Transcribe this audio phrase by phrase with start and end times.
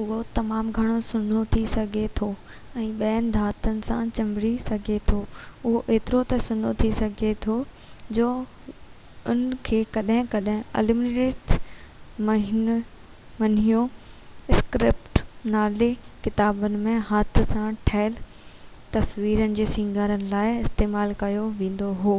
[0.00, 2.28] اهو تمام گهڻوسنهو ٿي سگهي ٿو
[2.84, 7.58] ۽ ٻين ڌاتن سان چِنڀڙي سگهي ٿو اهو ايترو ته سنهو ٿي سگهي ٿي
[8.18, 8.26] جو
[9.34, 12.24] ان کي ڪڏهن ڪڏهن اليومنيٽيڊ
[13.44, 13.82] مينيو
[14.56, 15.20] اسڪرپٽ
[15.56, 15.88] نالي
[16.26, 18.18] ڪتابن ۾ هٿ سان ٺهيل
[18.98, 22.16] تصويرن کي سينگارڻ لاءِ استعمال ڪيو ويندو هو